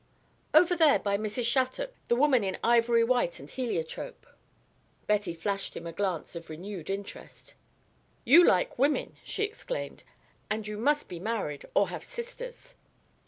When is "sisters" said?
12.03-12.73